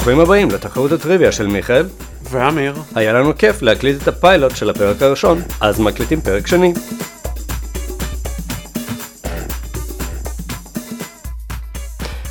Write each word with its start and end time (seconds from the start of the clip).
ברוכים 0.00 0.20
הבאים 0.20 0.50
לתחרות 0.50 0.92
הטריוויה 0.92 1.32
של 1.32 1.46
מיכאל. 1.46 1.86
ואמיר. 2.30 2.74
היה 2.94 3.12
לנו 3.12 3.38
כיף 3.38 3.62
להקליט 3.62 4.02
את 4.02 4.08
הפיילוט 4.08 4.56
של 4.56 4.70
הפרק 4.70 5.02
הראשון, 5.02 5.42
אז 5.60 5.80
מקליטים 5.80 6.20
פרק 6.20 6.46
שני. 6.46 6.72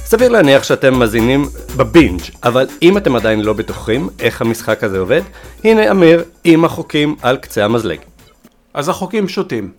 סביר 0.06 0.30
להניח 0.30 0.64
שאתם 0.64 0.94
מאזינים 0.94 1.46
בבינג', 1.78 2.22
אבל 2.44 2.68
אם 2.82 2.98
אתם 2.98 3.16
עדיין 3.16 3.42
לא 3.42 3.54
בטוחים 3.54 4.10
איך 4.20 4.42
המשחק 4.42 4.84
הזה 4.84 5.00
עובד, 5.00 5.22
הנה 5.64 5.92
אמיר 5.92 6.24
עם 6.44 6.66
החוקים 6.66 7.16
על 7.22 7.38
קצה 7.38 7.66
המזלג. 7.66 8.00
אז 8.74 8.90
החוקים 8.90 9.28
פשוטים. 9.28 9.72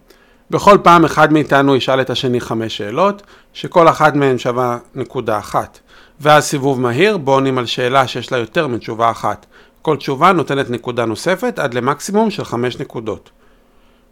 בכל 0.50 0.78
פעם 0.82 1.04
אחד 1.04 1.32
מאיתנו 1.32 1.76
ישאל 1.76 2.00
את 2.00 2.10
השני 2.10 2.40
חמש 2.40 2.76
שאלות, 2.76 3.22
שכל 3.52 3.88
אחת 3.88 4.14
מהן 4.14 4.38
שווה 4.38 4.78
נקודה 4.94 5.38
אחת. 5.38 5.78
ואז 6.20 6.44
סיבוב 6.44 6.80
מהיר, 6.80 7.16
בו 7.16 7.32
עונים 7.32 7.58
על 7.58 7.66
שאלה 7.66 8.06
שיש 8.06 8.32
לה 8.32 8.38
יותר 8.38 8.66
מתשובה 8.66 9.10
אחת. 9.10 9.46
כל 9.82 9.96
תשובה 9.96 10.32
נותנת 10.32 10.70
נקודה 10.70 11.04
נוספת 11.04 11.58
עד 11.58 11.74
למקסימום 11.74 12.30
של 12.30 12.44
חמש 12.44 12.78
נקודות. 12.78 13.30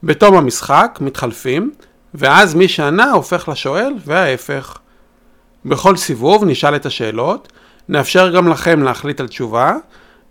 בתום 0.03 0.37
המשחק 0.37 0.99
מתחלפים, 1.01 1.71
ואז 2.15 2.55
מי 2.55 2.69
שענה 2.69 3.13
הופך 3.13 3.49
לשואל, 3.49 3.93
וההפך. 4.05 4.79
בכל 5.65 5.97
סיבוב 5.97 6.45
נשאל 6.45 6.77
את 6.77 6.87
השאלות, 6.87 7.52
נאפשר 7.89 8.30
גם 8.30 8.49
לכם 8.49 8.83
להחליט 8.83 9.21
על 9.21 9.29
תשובה, 9.29 9.77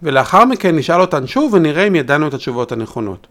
ולאחר 0.04 0.46
מכן 0.46 0.76
נשאל 0.76 1.02
אותן 1.02 1.28
שוב 1.28 1.54
ונראה 1.54 1.88
אם 1.88 1.96
ידענו 1.96 2.28
את 2.28 2.34
התשובות 2.34 2.72
הנכונות. 2.72 3.28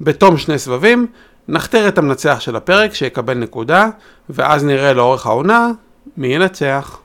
בתום 0.00 0.36
שני 0.36 0.58
סבבים, 0.58 1.06
נכתר 1.48 1.88
את 1.88 1.98
המנצח 1.98 2.40
של 2.40 2.56
הפרק 2.56 2.94
שיקבל 2.94 3.34
נקודה, 3.34 3.88
ואז 4.30 4.64
נראה 4.64 4.92
לאורך 4.92 5.26
העונה 5.26 5.70
מי 6.16 6.26
ינצח. 6.26 6.98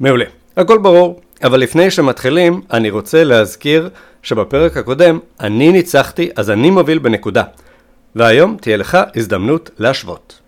מעולה, 0.00 0.24
הכל 0.56 0.78
ברור, 0.78 1.20
אבל 1.42 1.60
לפני 1.60 1.90
שמתחילים, 1.90 2.60
אני 2.72 2.90
רוצה 2.90 3.24
להזכיר 3.24 3.90
שבפרק 4.22 4.76
הקודם 4.76 5.18
אני 5.40 5.72
ניצחתי, 5.72 6.30
אז 6.36 6.50
אני 6.50 6.70
מוביל 6.70 6.98
בנקודה. 6.98 7.44
והיום 8.14 8.56
תהיה 8.60 8.76
לך 8.76 8.98
הזדמנות 9.16 9.70
להשוות. 9.78 10.40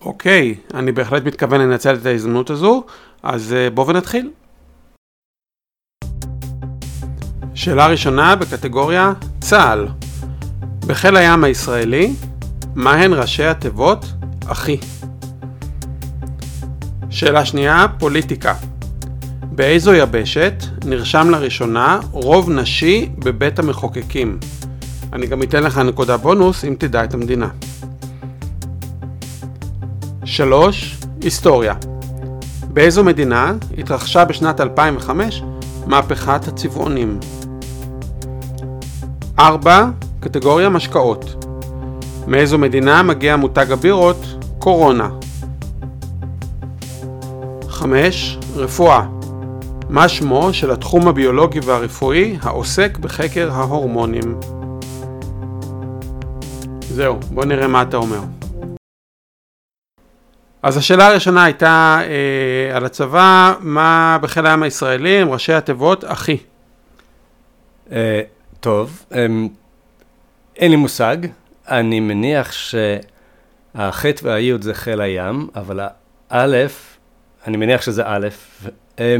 אוקיי, 0.00 0.54
אני 0.74 0.92
בהחלט 0.92 1.24
מתכוון 1.24 1.60
לנצל 1.60 1.94
את 1.94 2.06
ההזדמנות 2.06 2.50
הזו, 2.50 2.84
אז 3.22 3.52
אה, 3.52 3.70
בואו 3.70 3.88
ונתחיל. 3.88 4.30
שאלה 7.54 7.86
ראשונה 7.86 8.36
בקטגוריה 8.36 9.12
צה"ל. 9.40 9.88
בחיל 10.86 11.16
הים 11.16 11.44
הישראלי, 11.44 12.12
מהן 12.74 13.12
ראשי 13.12 13.44
התיבות 13.44 14.04
אחי? 14.46 14.76
שאלה 17.10 17.44
שנייה, 17.44 17.86
פוליטיקה. 17.98 18.69
באיזו 19.60 19.94
יבשת 19.94 20.64
נרשם 20.84 21.30
לראשונה 21.30 22.00
רוב 22.12 22.50
נשי 22.50 23.08
בבית 23.18 23.58
המחוקקים? 23.58 24.38
אני 25.12 25.26
גם 25.26 25.42
אתן 25.42 25.62
לך 25.62 25.78
נקודה 25.78 26.16
בונוס 26.16 26.64
אם 26.64 26.74
תדע 26.78 27.04
את 27.04 27.14
המדינה. 27.14 27.48
3. 30.24 30.96
היסטוריה 31.22 31.74
באיזו 32.68 33.04
מדינה 33.04 33.52
התרחשה 33.78 34.24
בשנת 34.24 34.60
2005 34.60 35.42
מהפכת 35.86 36.48
הצבעונים? 36.48 37.18
4. 39.38 39.90
קטגוריה 40.20 40.68
משקאות 40.68 41.44
מאיזו 42.26 42.58
מדינה 42.58 43.02
מגיע 43.02 43.36
מותג 43.36 43.72
הבירות 43.72 44.26
קורונה? 44.58 45.08
5. 47.68 48.38
רפואה 48.56 49.19
מה 49.90 50.08
שמו 50.08 50.52
של 50.52 50.70
התחום 50.70 51.08
הביולוגי 51.08 51.60
והרפואי 51.60 52.36
העוסק 52.42 52.98
בחקר 52.98 53.50
ההורמונים? 53.52 54.40
זהו, 56.80 57.20
בוא 57.30 57.44
נראה 57.44 57.66
מה 57.68 57.82
אתה 57.82 57.96
אומר. 57.96 58.20
אז 60.62 60.76
השאלה 60.76 61.06
הראשונה 61.06 61.44
הייתה 61.44 62.00
אה, 62.02 62.76
על 62.76 62.84
הצבא, 62.84 63.54
מה 63.60 64.18
בחיל 64.22 64.46
הים 64.46 64.62
הישראלי 64.62 65.18
הם 65.18 65.30
ראשי 65.30 65.52
התיבות 65.52 66.04
אחי? 66.04 66.36
אה, 67.92 68.20
טוב, 68.60 69.04
אה, 69.14 69.26
אין 70.56 70.70
לי 70.70 70.76
מושג, 70.76 71.16
אני 71.68 72.00
מניח 72.00 72.52
שהחטא 72.52 74.26
והיוד 74.26 74.62
זה 74.62 74.74
חיל 74.74 75.00
הים, 75.00 75.48
אבל 75.56 75.80
האלף, 76.30 76.98
אני 77.46 77.56
מניח 77.56 77.82
שזה 77.82 78.02
א', 78.06 78.28
אה, 78.98 79.16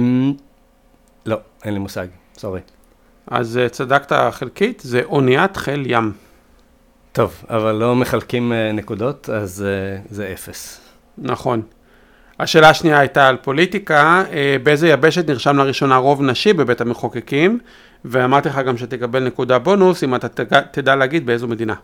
לא, 1.27 1.37
אין 1.65 1.75
לי 1.75 1.81
מושג, 1.81 2.07
סורי. 2.39 2.61
אז 3.27 3.59
אה, 3.59 3.69
צדקת 3.69 4.13
חלקית, 4.31 4.81
זה 4.85 5.03
אוניית 5.05 5.57
חיל 5.57 5.85
ים. 5.87 6.13
טוב, 7.13 7.45
אבל 7.51 7.73
לא 7.73 7.97
מחלקים 7.97 8.53
אה, 8.53 8.73
נקודות, 8.73 9.31
אז 9.31 9.65
אה, 9.69 10.01
זה 10.11 10.31
אפס. 10.33 10.81
נכון. 11.19 11.63
השאלה 12.39 12.71
השנייה 12.71 12.99
הייתה 12.99 13.29
על 13.29 13.37
פוליטיקה, 13.37 14.25
באיזה 14.63 14.89
יבשת 14.89 15.29
נרשם 15.29 15.57
לראשונה 15.57 15.97
רוב 15.97 16.23
נשי 16.23 16.53
בבית 16.53 16.81
המחוקקים, 16.81 17.59
ואמרתי 18.05 18.49
לך 18.49 18.59
גם 18.59 18.77
שתקבל 18.77 19.27
נקודה 19.27 19.59
בונוס 19.59 20.05
אם 20.05 20.15
אתה 20.15 20.29
תדע 20.71 20.97
להגיד 20.97 21.27
באיזו 21.27 21.49
מדינה. 21.49 21.75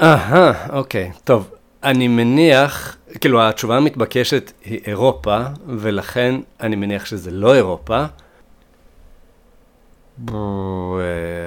אהה, 0.00 0.68
אוקיי, 0.70 1.12
טוב. 1.24 1.57
אני 1.84 2.08
מניח, 2.08 2.96
כאילו 3.20 3.48
התשובה 3.48 3.76
המתבקשת 3.76 4.52
היא 4.64 4.80
אירופה, 4.86 5.38
ולכן 5.66 6.34
אני 6.60 6.76
מניח 6.76 7.04
שזה 7.04 7.30
לא 7.30 7.54
אירופה. 7.54 8.04
בואו, 10.18 11.00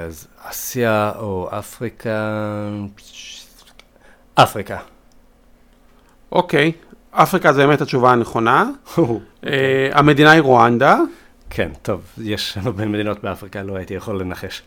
אז 0.07 0.27
אסיה 0.43 1.11
או 1.19 1.49
אפריקה... 1.59 2.39
אפריקה. 4.35 4.77
אוקיי, 6.31 6.71
אפריקה 7.11 7.53
זה 7.53 7.67
באמת 7.67 7.81
התשובה 7.81 8.11
הנכונה. 8.11 8.69
אה, 9.47 9.89
המדינה 9.93 10.31
היא 10.31 10.41
רואנדה. 10.41 10.97
כן, 11.53 11.71
טוב, 11.81 12.01
יש 12.21 12.57
הרבה 12.61 12.85
מדינות 12.85 13.23
באפריקה, 13.23 13.63
לא 13.63 13.75
הייתי 13.75 13.93
יכול 13.93 14.19
לנחש. 14.19 14.61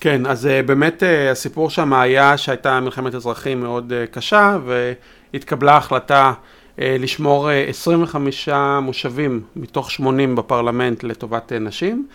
כן, 0.00 0.26
אז 0.26 0.46
uh, 0.46 0.66
באמת 0.66 1.02
uh, 1.02 1.32
הסיפור 1.32 1.70
שם 1.70 1.92
היה 1.92 2.36
שהייתה 2.36 2.80
מלחמת 2.80 3.14
אזרחים 3.14 3.60
מאוד 3.60 3.92
uh, 3.92 4.14
קשה, 4.14 4.58
והתקבלה 4.64 5.76
החלטה 5.76 6.32
לשמור 6.78 7.48
uh, 7.48 7.70
25 7.70 8.48
מושבים 8.82 9.42
מתוך 9.56 9.90
80 9.90 10.36
בפרלמנט 10.36 11.04
לטובת 11.04 11.52
נשים, 11.52 12.06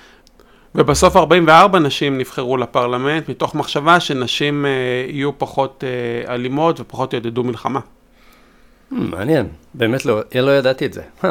ובסוף 0.76 1.18
44 1.18 1.80
נשים 1.80 2.18
נבחרו 2.18 2.58
לפרלמנט, 2.58 3.30
מתוך 3.30 3.56
מחשבה 3.56 4.00
שנשים 4.00 4.66
יהיו 5.10 5.38
פחות 5.38 5.84
אלימות 6.28 6.80
ופחות 6.80 7.14
יעודדו 7.14 7.44
מלחמה. 7.44 7.80
Hmm, 7.80 8.96
מעניין, 8.96 9.48
באמת 9.74 10.06
לא, 10.06 10.22
לא 10.36 10.52
ידעתי 10.58 10.86
את 10.86 10.94
זה. 10.94 11.02
Huh. 11.24 11.28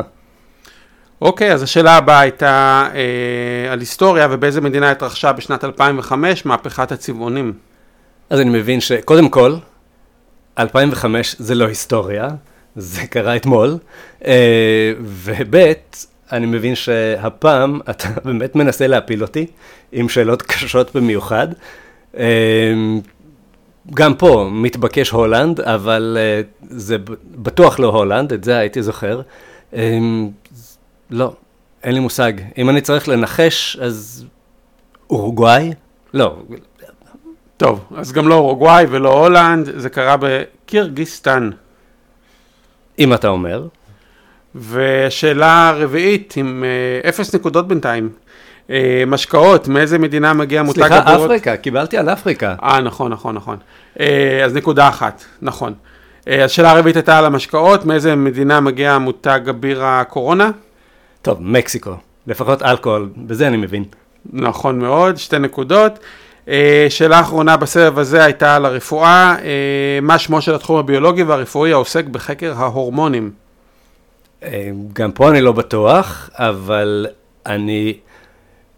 אוקיי, 1.22 1.52
אז 1.52 1.62
השאלה 1.62 1.96
הבאה 1.96 2.20
הייתה 2.20 2.88
אה, 2.94 3.72
על 3.72 3.80
היסטוריה 3.80 4.28
ובאיזה 4.30 4.60
מדינה 4.60 4.90
התרחשה 4.90 5.32
בשנת 5.32 5.64
2005 5.64 6.44
מהפכת 6.44 6.92
הצבעונים. 6.92 7.52
אז 8.30 8.40
אני 8.40 8.50
מבין 8.50 8.80
שקודם 8.80 9.28
כל, 9.28 9.54
2005 10.58 11.36
זה 11.38 11.54
לא 11.54 11.66
היסטוריה, 11.66 12.28
זה 12.76 13.06
קרה 13.06 13.36
אתמול, 13.36 13.78
אה, 14.24 14.92
וב' 15.00 15.56
אני 16.32 16.46
מבין 16.46 16.74
שהפעם 16.74 17.80
אתה 17.90 18.08
באמת 18.24 18.56
מנסה 18.56 18.86
להפיל 18.86 19.22
אותי 19.22 19.46
עם 19.92 20.08
שאלות 20.08 20.42
קשות 20.42 20.96
במיוחד. 20.96 21.48
אה, 22.16 22.72
גם 23.94 24.14
פה 24.14 24.48
מתבקש 24.52 25.10
הולנד, 25.10 25.60
אבל 25.60 26.18
אה, 26.20 26.40
זה 26.70 26.96
בטוח 27.36 27.78
לא 27.78 27.88
הולנד, 27.88 28.32
את 28.32 28.44
זה 28.44 28.56
הייתי 28.56 28.82
זוכר. 28.82 29.20
לא, 31.12 31.32
אין 31.82 31.94
לי 31.94 32.00
מושג. 32.00 32.32
אם 32.58 32.70
אני 32.70 32.80
צריך 32.80 33.08
לנחש, 33.08 33.76
אז 33.76 34.24
אורוגוואי? 35.10 35.72
לא. 36.14 36.36
טוב, 37.56 37.84
אז 37.96 38.12
גם 38.12 38.28
לא 38.28 38.34
אורוגוואי 38.34 38.86
ולא 38.90 39.18
הולנד, 39.18 39.70
זה 39.76 39.90
קרה 39.90 40.16
בקירגיסטן. 40.20 41.50
אם 42.98 43.14
אתה 43.14 43.28
אומר. 43.28 43.66
ושאלה 44.54 45.72
רביעית, 45.76 46.34
עם 46.36 46.64
אה, 46.64 47.08
אפס 47.08 47.34
נקודות 47.34 47.68
בינתיים. 47.68 48.10
אה, 48.70 49.04
משקאות, 49.06 49.68
מאיזה 49.68 49.98
מדינה 49.98 50.32
מגיע 50.34 50.62
מותג 50.62 50.82
הבירות? 50.82 51.04
סליחה, 51.04 51.24
אפריקה, 51.24 51.56
קיבלתי 51.56 51.98
על 51.98 52.08
אפריקה. 52.08 52.54
אה, 52.62 52.80
נכון, 52.80 53.12
נכון, 53.12 53.34
נכון. 53.34 53.56
אה, 54.00 54.44
אז 54.44 54.54
נקודה 54.54 54.88
אחת, 54.88 55.24
נכון. 55.42 55.74
השאלה 56.26 56.70
הרביעית 56.70 56.96
הייתה 56.96 57.18
על 57.18 57.24
המשקאות, 57.24 57.84
מאיזה 57.84 58.16
מדינה 58.16 58.60
מגיע 58.60 58.98
מותג 58.98 59.40
הבירה 59.46 60.04
קורונה? 60.04 60.50
טוב, 61.22 61.38
מקסיקו, 61.42 61.94
לפחות 62.26 62.62
אלכוהול, 62.62 63.08
בזה 63.16 63.48
אני 63.48 63.56
מבין. 63.56 63.84
נכון 64.32 64.78
מאוד, 64.78 65.16
שתי 65.16 65.38
נקודות. 65.38 65.98
שאלה 66.88 67.20
אחרונה 67.20 67.56
בסבב 67.56 67.98
הזה 67.98 68.24
הייתה 68.24 68.56
על 68.56 68.64
הרפואה, 68.64 69.36
מה 70.02 70.18
שמו 70.18 70.40
של 70.40 70.54
התחום 70.54 70.78
הביולוגי 70.78 71.22
והרפואי 71.22 71.72
העוסק 71.72 72.04
בחקר 72.04 72.52
ההורמונים? 72.56 73.30
גם 74.92 75.12
פה 75.12 75.30
אני 75.30 75.40
לא 75.40 75.52
בטוח, 75.52 76.30
אבל 76.34 77.06
אני 77.46 77.96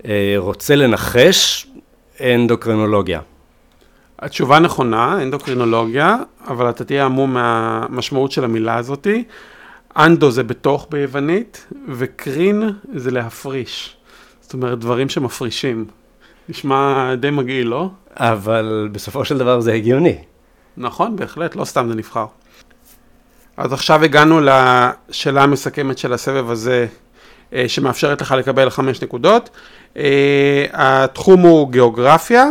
אה, 0.07 0.35
רוצה 0.37 0.77
לנחש 0.77 1.67
אנדוקרינולוגיה. 2.21 3.21
התשובה 4.19 4.59
נכונה, 4.59 5.23
אנדוקרינולוגיה, 5.23 6.17
אבל 6.49 6.71
אתה 6.71 6.85
תהיה 6.85 7.05
עמום 7.05 7.35
מהמשמעות 7.35 8.33
של 8.33 8.45
המילה 8.45 8.77
הזאתי. 8.77 9.25
אנדו 9.97 10.31
זה 10.31 10.43
בתוך 10.43 10.87
ביוונית, 10.91 11.67
וקרין 11.89 12.63
זה 12.95 13.11
להפריש. 13.11 13.97
זאת 14.41 14.53
אומרת, 14.53 14.79
דברים 14.79 15.09
שמפרישים. 15.09 15.87
נשמע 16.49 17.15
די 17.15 17.31
מגעיל, 17.31 17.67
לא? 17.69 17.89
אבל 18.17 18.89
בסופו 18.93 19.25
של 19.25 19.39
דבר 19.39 19.61
זה 19.61 19.73
הגיוני. 19.73 20.19
נכון, 20.77 21.17
בהחלט, 21.17 21.57
לא 21.57 21.65
סתם 21.65 21.89
זה 21.89 21.95
נבחר. 21.95 22.27
אז 23.57 23.73
עכשיו 23.73 24.05
הגענו 24.05 24.41
לשאלה 24.41 25.43
המסכמת 25.43 25.99
של 25.99 26.13
הסבב 26.13 26.51
הזה, 26.51 26.87
אה, 27.53 27.65
שמאפשרת 27.69 28.21
לך 28.21 28.33
לקבל 28.33 28.71
חמש 28.71 29.03
נקודות. 29.03 29.51
אה, 29.97 30.67
התחום 30.73 31.41
הוא 31.41 31.73
גיאוגרפיה, 31.73 32.51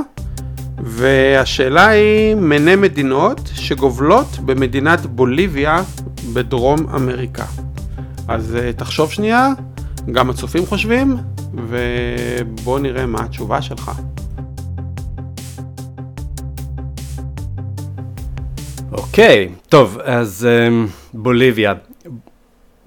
והשאלה 0.86 1.88
היא 1.88 2.36
מני 2.36 2.76
מדינות 2.76 3.40
שגובלות 3.54 4.28
במדינת 4.46 5.06
בוליביה 5.06 5.84
בדרום 6.34 6.88
אמריקה. 6.96 7.46
אז 8.28 8.56
אה, 8.56 8.74
תחשוב 8.74 9.12
שנייה, 9.12 9.50
גם 10.12 10.30
הצופים 10.30 10.66
חושבים, 10.66 11.18
ובוא 11.68 12.80
נראה 12.80 13.06
מה 13.06 13.24
התשובה 13.24 13.62
שלך. 13.62 13.92
אוקיי, 18.92 19.50
טוב, 19.70 19.98
אז 20.04 20.48
um, 20.48 20.90
בוליביה. 21.14 21.74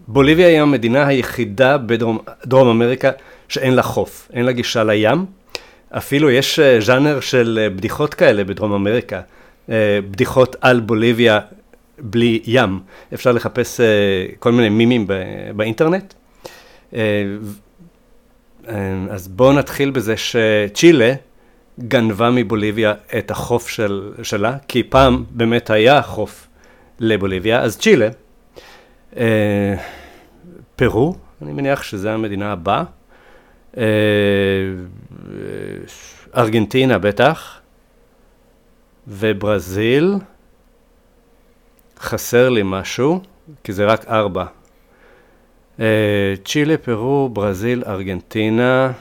בוליביה 0.09 0.49
היא 0.49 0.61
המדינה 0.61 1.07
היחידה 1.07 1.79
בדרום 1.79 2.69
אמריקה 2.69 3.11
שאין 3.49 3.75
לה 3.75 3.83
חוף, 3.83 4.29
אין 4.33 4.47
לה 4.47 4.53
גישה 4.53 4.85
לים. 4.85 5.36
אפילו 5.91 6.31
יש 6.31 6.59
uh, 6.59 6.85
ז'אנר 6.85 7.21
של 7.21 7.67
uh, 7.67 7.77
בדיחות 7.77 8.15
כאלה 8.15 8.45
בדרום 8.45 8.73
אמריקה, 8.73 9.21
uh, 9.67 9.71
בדיחות 10.11 10.57
על 10.61 10.81
בוליביה 10.81 11.41
בלי 11.99 12.41
ים. 12.45 12.81
אפשר 13.15 13.33
לחפש 13.33 13.81
כל 14.39 14.53
מיני 14.53 14.69
מימים 14.69 15.07
באינטרנט. 15.57 16.15
אז 19.11 19.29
בואו 19.29 19.53
נתחיל 19.53 19.91
בזה 19.91 20.15
שצ'ילה 20.17 21.15
גנבה 21.81 22.31
מבוליביה 22.31 22.95
את 23.19 23.31
החוף 23.31 23.69
של, 23.69 24.13
שלה, 24.23 24.57
כי 24.69 24.83
פעם 24.83 25.25
באמת 25.31 25.71
היה 25.71 26.03
חוף 26.03 26.49
לבוליביה, 27.01 27.61
אז 27.61 27.79
צ'ילה, 27.79 28.09
אה, 29.17 29.75
פרו, 30.77 31.15
אני 31.43 31.53
מניח 31.53 31.83
שזה 31.83 32.13
המדינה 32.13 32.53
הבאה, 32.53 32.79
אה, 32.79 32.85
ארגנטינה 36.37 36.99
בטח, 36.99 37.61
וברזיל, 39.09 40.15
חסר 41.99 42.49
לי 42.49 42.63
משהו, 42.65 43.21
כי 43.65 43.73
זה 43.73 43.85
רק 43.85 44.09
ארבע. 44.09 44.45
אה, 45.81 46.35
צ'ילה, 46.45 46.77
פרו, 46.77 47.29
ברזיל, 47.33 47.85
ארגנטינה, 47.87 48.93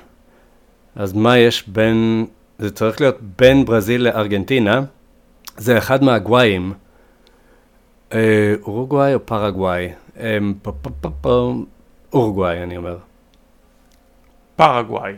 אז 0.95 1.13
מה 1.13 1.37
יש 1.37 1.67
בין 1.67 2.25
זה 2.59 2.71
צריך 2.71 3.01
להיות 3.01 3.17
בין 3.37 3.65
ברזיל 3.65 4.03
לארגנטינה, 4.03 4.81
זה 5.57 5.77
אחד 5.77 6.03
מהגוואים, 6.03 6.73
אה, 8.13 8.53
אורוגוואי 8.63 9.13
או 9.13 9.25
פרגוואי? 9.25 9.89
אה, 10.19 10.37
אורוגוואי, 12.13 12.63
אני 12.63 12.77
אומר. 12.77 12.97
פרגוואי. 14.55 15.13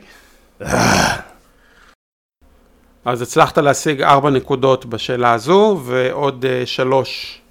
אז 3.06 3.22
הצלחת 3.22 3.57
להשיג 3.57 4.01
ארבע 4.01 4.30
נקודות 4.30 4.86
בשאלה 4.86 5.34
הזו, 5.34 5.81
ועוד 5.86 6.45
uh, 6.45 6.66
שלוש 6.66 7.42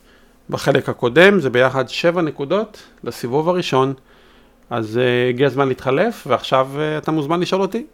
בחלק 0.51 0.89
הקודם, 0.89 1.41
זה 1.41 1.51
ביחד 1.51 1.89
שבע 1.89 2.23
נקודות 2.23 2.83
לסיבוב 3.05 3.49
הראשון. 3.49 3.95
אז 4.71 4.97
uh, 4.97 5.31
הגיע 5.31 5.47
הזמן 5.47 5.69
להתחלף, 5.69 6.27
ועכשיו 6.27 6.69
uh, 6.75 7.03
אתה 7.03 7.11
מוזמן 7.11 7.41
לשאול 7.41 7.61
אותי. 7.61 7.87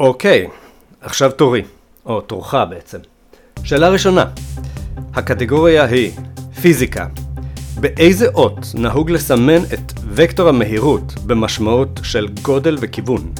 אוקיי, 0.00 0.48
עכשיו 1.00 1.30
תורי, 1.32 1.62
או 2.06 2.20
תורך 2.20 2.54
בעצם. 2.70 2.98
שאלה 3.64 3.88
ראשונה, 3.88 4.24
הקטגוריה 5.14 5.84
היא 5.84 6.12
פיזיקה. 6.62 7.27
באיזה 7.80 8.28
אות 8.34 8.58
נהוג 8.74 9.10
לסמן 9.10 9.62
את 9.74 9.92
וקטור 10.10 10.48
המהירות 10.48 11.14
במשמעות 11.26 12.00
של 12.02 12.28
גודל 12.42 12.76
וכיוון? 12.80 13.32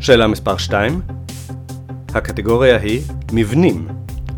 שאלה 0.00 0.26
מספר 0.26 0.56
2, 0.56 1.00
הקטגוריה 2.14 2.76
היא 2.76 3.02
מבנים. 3.32 3.88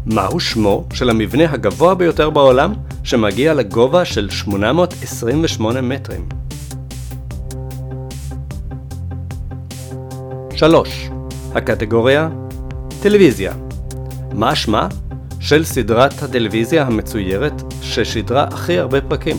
מהו 0.07 0.41
שמו 0.41 0.85
של 0.93 1.11
המבנה 1.11 1.53
הגבוה 1.53 1.95
ביותר 1.95 2.31
בעולם 2.31 2.73
שמגיע 3.05 3.55
לגובה 3.55 4.05
של 4.05 4.31
828 4.31 5.81
מטרים? 5.81 6.29
3. 10.55 11.11
הקטגוריה 11.55 12.29
טלוויזיה. 13.03 13.53
מה 14.35 14.55
שמה 14.55 14.89
של 15.43 15.65
סדרת 15.65 16.23
הטלוויזיה 16.23 16.87
המצוירת 16.87 17.63
ששידרה 17.83 18.45
הכי 18.45 18.79
הרבה 18.79 19.01
פרקים? 19.01 19.37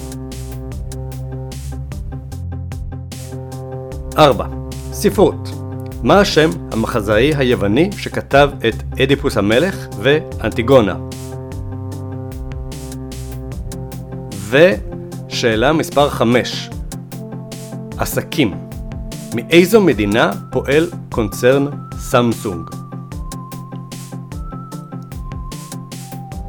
4. 4.18 4.46
ספרות. 4.92 5.50
מה 6.04 6.20
השם 6.20 6.50
המחזאי 6.72 7.36
היווני 7.36 7.90
שכתב 7.98 8.50
את 8.68 9.02
אדיפוס 9.04 9.38
המלך 9.38 9.88
ואנטיגונה? 10.00 10.96
ושאלה 14.50 15.74
מספר 15.74 16.10
5. 16.10 16.70
עסקים. 17.98 18.54
מאיזו 19.36 19.82
מדינה 19.82 20.32
פועל 20.52 20.90
קונצרן 21.10 21.66
סמסונג? 21.98 22.83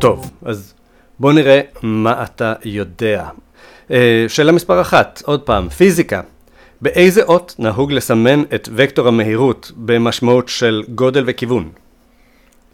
טוב, 0.04 0.30
אז 0.44 0.75
בוא 1.18 1.32
נראה 1.32 1.61
מה 1.82 2.23
אתה 2.23 2.52
יודע. 2.64 3.28
אה, 3.90 4.25
שאלה 4.28 4.52
מספר 4.52 4.80
אחת, 4.80 5.23
עוד 5.25 5.40
פעם, 5.42 5.68
פיזיקה. 5.68 6.20
באיזה 6.80 7.23
אות 7.23 7.54
נהוג 7.58 7.92
לסמן 7.92 8.42
את 8.54 8.68
וקטור 8.75 9.08
המהירות 9.08 9.73
במשמעות 9.76 10.49
של 10.49 10.82
גודל 10.94 11.25
וכיוון? 11.26 11.70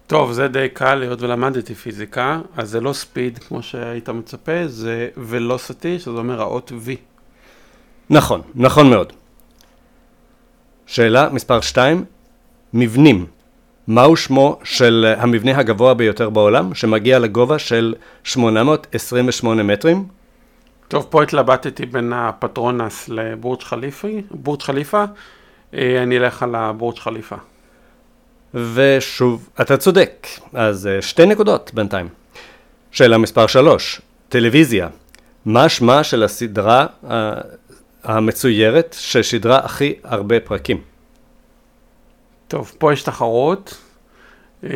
טוב, 0.07 0.33
זה 0.33 0.49
די 0.49 0.69
קל, 0.73 1.03
היות 1.03 1.23
ולמדתי 1.23 1.75
פיזיקה, 1.75 2.41
אז 2.57 2.71
זה 2.71 2.81
לא 2.81 2.93
ספיד 2.93 3.39
כמו 3.39 3.63
שהיית 3.63 4.09
מצפה, 4.09 4.67
זה 4.67 5.09
ולוסיטי, 5.17 5.99
שזה 5.99 6.11
אומר 6.11 6.41
האות 6.41 6.73
V. 6.87 6.91
נכון, 8.11 8.41
נכון 8.55 8.91
מאוד. 8.91 9.13
שאלה 10.87 11.29
מספר 11.33 11.61
2, 11.61 12.05
מבנים. 12.75 13.27
מהו 13.91 14.17
שמו 14.17 14.59
של 14.65 15.15
המבנה 15.19 15.59
הגבוה 15.59 15.95
ביותר 15.95 16.31
בעולם, 16.31 16.75
שמגיע 16.75 17.19
לגובה 17.19 17.59
של 17.59 17.95
828 18.25 19.63
מטרים? 19.63 20.05
טוב, 20.89 21.07
פה 21.11 21.23
התלבטתי 21.23 21.87
בין 21.87 22.13
הפטרונס 22.13 23.09
לבורג' 23.09 23.63
חליפי, 23.63 24.23
בורג' 24.31 24.63
חליפה, 24.63 25.05
אה, 25.75 26.03
אני 26.03 26.19
אלך 26.19 26.43
על 26.43 26.55
הבורג' 26.55 26.99
חליפה. 26.99 27.37
ושוב, 28.55 29.49
אתה 29.61 29.77
צודק, 29.77 30.27
אז 30.53 30.87
אה, 30.87 31.03
שתי 31.03 31.27
נקודות 31.27 31.71
בינתיים. 31.75 32.09
שאלה 32.91 33.19
מספר 33.19 33.47
3, 33.47 34.01
טלוויזיה. 34.29 34.89
מה 35.45 35.69
שמה 35.69 36.05
של 36.05 36.23
הסדרה 36.23 36.87
אה, 37.11 37.33
המצוירת 38.05 38.97
ששידרה 38.99 39.59
הכי 39.59 39.95
הרבה 40.05 40.41
פרקים. 40.41 40.90
טוב, 42.51 42.73
פה 42.79 42.93
יש 42.93 43.03
תחרות. 43.03 43.79
אה, 44.65 44.71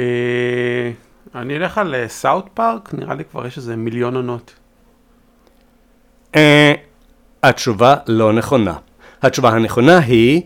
אני 1.35 1.57
אלך 1.57 1.78
על 1.78 1.95
סאוט 2.07 2.45
פארק, 2.54 2.95
נראה 2.95 3.14
לי 3.14 3.25
כבר 3.25 3.47
יש 3.47 3.57
איזה 3.57 3.76
מיליון 3.76 4.16
עונות. 4.16 4.54
אה, 6.37 6.73
התשובה 7.43 7.97
לא 8.07 8.33
נכונה. 8.33 8.75
התשובה 9.23 9.50
הנכונה 9.50 9.99
היא 9.99 10.43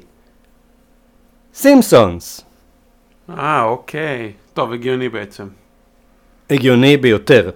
סימפסונס. 1.54 2.40
אה, 3.30 3.62
אוקיי. 3.62 4.32
טוב, 4.54 4.72
הגיוני 4.72 5.08
בעצם. 5.08 5.48
הגיוני 6.50 6.96
ביותר. 6.96 7.50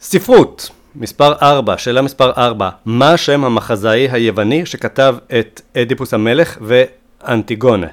ספרות. 0.00 0.70
מספר 0.96 1.32
4, 1.42 1.78
שאלה 1.78 2.02
מספר 2.02 2.32
4, 2.36 2.70
מה 2.84 3.16
שם 3.16 3.44
המחזאי 3.44 4.08
היווני 4.10 4.66
שכתב 4.66 5.16
את 5.38 5.60
אדיפוס 5.76 6.14
המלך 6.14 6.58
ואנטיגונה? 6.60 7.86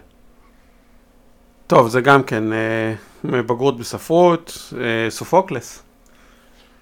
טוב, 1.70 1.88
זה 1.88 2.02
גם 2.02 2.24
כן 2.24 2.54
אה, 2.54 2.94
בגרות 3.24 3.78
בספרות, 3.78 4.74
אה, 4.78 5.10
סופוקלס. 5.10 5.84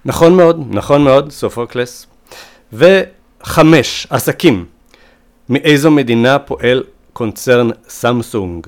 נכון 0.06 0.38
מאוד, 0.38 0.64
נכון 0.70 1.04
מאוד, 1.04 1.32
סופוקלס. 1.32 2.08
חמש, 3.44 4.08
עסקים. 4.10 4.66
מאיזו 5.50 5.92
מדינה 5.92 6.40
פועל 6.40 6.84
קונצרן 7.14 7.70
סמסונג? 7.88 8.68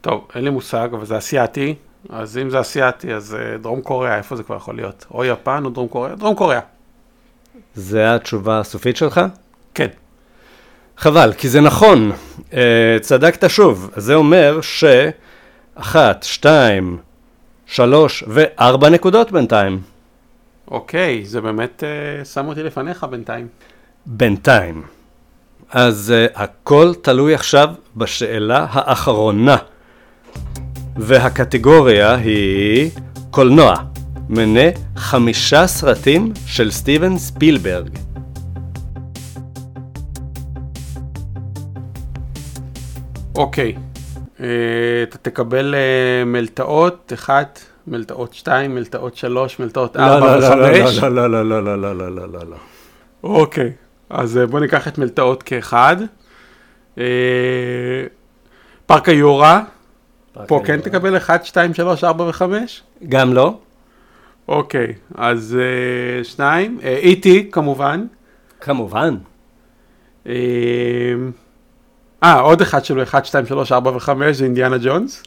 טוב, 0.00 0.28
אין 0.34 0.44
לי 0.44 0.50
מושג, 0.50 0.88
אבל 0.92 1.06
זה 1.06 1.18
אסיאתי. 1.18 1.74
אז 2.08 2.38
אם 2.38 2.50
זה 2.50 2.60
אסיאתי, 2.60 3.14
אז 3.14 3.34
אה, 3.34 3.58
דרום 3.58 3.80
קוריאה, 3.80 4.16
איפה 4.16 4.36
זה 4.36 4.42
כבר 4.42 4.56
יכול 4.56 4.76
להיות? 4.76 5.06
או 5.14 5.24
יפן 5.24 5.64
או 5.64 5.70
דרום 5.70 5.88
קוריאה? 5.88 6.16
דרום 6.16 6.34
קוריאה. 6.34 6.60
זה 7.74 8.14
התשובה 8.14 8.60
הסופית 8.60 8.96
שלך? 8.96 9.20
כן. 9.74 9.88
חבל, 11.02 11.32
כי 11.32 11.48
זה 11.48 11.60
נכון. 11.60 12.12
אה, 12.54 12.96
צדקת 13.00 13.50
שוב. 13.50 13.90
זה 13.96 14.14
אומר 14.14 14.60
שאחת, 14.60 16.22
שתיים, 16.22 16.96
שלוש 17.66 18.24
וארבע 18.28 18.88
נקודות 18.88 19.32
בינתיים. 19.32 19.80
אוקיי, 20.70 21.24
זה 21.24 21.40
באמת 21.40 21.84
אה, 21.84 22.24
שם 22.24 22.46
אותי 22.46 22.62
לפניך 22.62 23.04
בינתיים. 23.04 23.48
בינתיים. 24.06 24.82
אז 25.70 26.14
uh, 26.14 26.40
הכל 26.40 26.92
תלוי 27.02 27.34
עכשיו 27.34 27.68
בשאלה 27.96 28.66
האחרונה. 28.70 29.56
והקטגוריה 30.96 32.14
היא 32.14 32.90
קולנוע. 33.30 33.74
מנה 34.28 34.70
חמישה 34.96 35.66
סרטים 35.66 36.32
של 36.46 36.70
סטיבן 36.70 37.18
ספילברג. 37.18 38.11
אוקיי. 43.34 43.74
אה, 44.40 44.46
אתה 45.02 45.18
תקבל 45.18 45.74
אה, 45.74 46.24
מלטעות, 46.24 47.12
אחת, 47.14 47.60
מלטעות 47.86 48.34
שתיים, 48.34 48.74
מלטעות 48.74 49.16
שלוש, 49.16 49.58
מלטעות 49.58 49.96
לא, 49.96 50.02
ארבע 50.02 50.36
לא, 50.36 50.56
לא, 50.56 50.80
וחמש. 50.80 50.98
לא, 50.98 51.08
לא, 51.08 51.30
לא, 51.30 51.64
לא, 51.64 51.64
לא, 51.64 51.82
לא, 51.82 51.96
לא, 51.96 52.14
לא, 52.14 52.28
לא, 52.32 52.40
לא. 52.50 52.56
אוקיי, 53.24 53.72
אז 54.10 54.38
אה, 54.38 54.46
בוא 54.46 54.60
ניקח 54.60 54.88
את 54.88 54.98
מלטעות 54.98 55.42
כאחד. 55.42 55.96
אה, 56.98 57.04
פארק 58.86 59.08
היורה, 59.08 59.62
פה 60.46 60.60
כן 60.64 60.80
תקבל 60.80 61.16
1, 61.16 61.44
2, 61.44 61.74
3, 61.74 62.04
4 62.04 62.24
ו-5? 62.24 62.42
גם 63.08 63.32
לא? 63.32 63.58
אוקיי, 64.48 64.92
אז 65.14 65.58
אה, 65.60 66.24
שניים. 66.24 66.78
אה, 66.82 66.96
איטי, 66.96 67.48
כמובן. 67.52 68.06
כמובן. 68.60 69.16
אה, 70.26 70.32
אה, 72.24 72.40
עוד 72.40 72.60
אחד 72.60 72.84
שלו, 72.84 73.02
1, 73.02 73.26
2, 73.26 73.46
3, 73.46 73.72
4 73.72 73.90
ו-5, 73.90 74.32
זה 74.32 74.44
אינדיאנה 74.44 74.76
ג'ונס. 74.82 75.22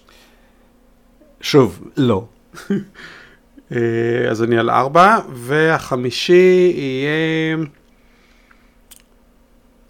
שוב, 1.41 1.87
לא. 1.97 2.25
אה, 3.71 3.77
אז 4.29 4.43
אני 4.43 4.57
על 4.57 4.69
4, 4.69 5.17
והחמישי 5.33 6.73
יהיה... 6.75 7.57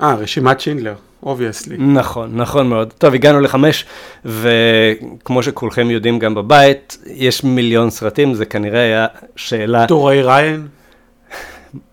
אה, 0.01 0.15
רשימת 0.15 0.59
שינדלר, 0.59 0.95
obviously. 1.23 1.77
נכון, 1.77 2.37
נכון 2.37 2.67
מאוד. 2.67 2.93
טוב, 2.97 3.13
הגענו 3.13 3.39
לחמש, 3.39 3.85
וכמו 4.25 5.43
שכולכם 5.43 5.91
יודעים 5.91 6.19
גם 6.19 6.35
בבית, 6.35 6.97
יש 7.05 7.43
מיליון 7.43 7.89
סרטים, 7.89 8.33
זה 8.33 8.45
כנראה 8.45 8.79
היה 8.79 9.07
שאלה, 9.35 9.87
טורי 9.95 10.23
ריין. 10.23 10.67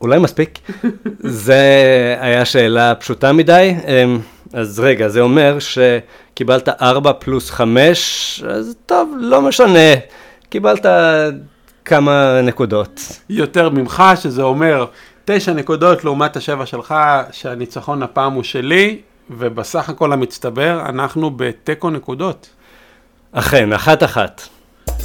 אולי 0.01 0.19
מספיק? 0.19 0.59
זה 1.21 1.63
היה 2.21 2.45
שאלה 2.45 2.95
פשוטה 2.95 3.33
מדי, 3.33 3.75
אמ, 3.87 4.19
אז 4.53 4.81
רגע, 4.81 5.09
זה 5.09 5.21
אומר 5.21 5.59
שקיבלת 5.59 6.69
4 6.69 7.13
פלוס 7.13 7.51
5, 7.51 8.45
אז 8.49 8.75
טוב, 8.87 9.15
לא 9.21 9.43
משנה, 9.43 9.95
קיבלת 10.49 10.87
כמה 11.85 12.41
נקודות. 12.43 13.01
יותר 13.29 13.69
ממך, 13.69 14.03
שזה 14.23 14.43
אומר 14.43 14.87
תשע 15.25 15.53
נקודות 15.53 16.05
לעומת 16.05 16.37
השבע 16.37 16.67
שלך, 16.67 16.95
שהניצחון 17.31 18.03
הפעם 18.03 18.33
הוא 18.33 18.43
שלי, 18.43 19.01
ובסך 19.31 19.89
הכל 19.89 20.13
המצטבר 20.13 20.83
אנחנו 20.89 21.31
בתיקו 21.31 21.91
נקודות. 21.91 22.51
אכן, 23.33 23.73
אחת-אחת. 23.73 24.43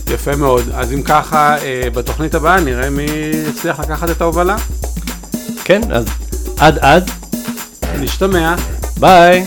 יפה 0.09 0.35
מאוד. 0.35 0.63
אז 0.73 0.93
אם 0.93 1.01
ככה, 1.01 1.57
אה, 1.57 1.89
בתוכנית 1.93 2.35
הבאה 2.35 2.59
נראה 2.59 2.89
מי 2.89 3.05
יצליח 3.49 3.79
לקחת 3.79 4.09
את 4.09 4.21
ההובלה. 4.21 4.55
כן, 5.63 5.81
אז 5.91 6.05
עד 6.59 6.77
עד, 6.79 7.09
נשתמע. 7.99 8.55
Bye. 8.99 9.45